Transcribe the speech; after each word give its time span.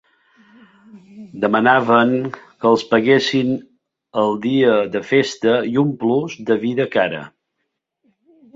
Demanaven 1.43 2.13
que 2.37 2.67
els 2.69 2.85
paguessin 2.95 3.53
el 4.23 4.33
dia 4.47 4.73
de 4.97 5.05
festa 5.13 5.55
i 5.75 5.77
un 5.85 5.95
plus 6.03 6.41
de 6.51 6.61
vida 6.67 6.91
cara. 6.99 7.25